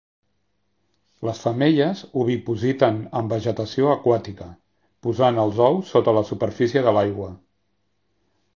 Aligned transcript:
Les 1.27 1.41
femelles 1.43 2.01
ovipositen 2.21 2.97
en 3.21 3.29
vegetació 3.35 3.91
aquàtica, 3.97 4.49
posant 5.09 5.39
els 5.45 5.63
ous 5.69 5.95
sota 5.97 6.19
la 6.19 6.27
superfície 6.33 6.87
de 6.89 6.99
l'aigua. 6.99 7.33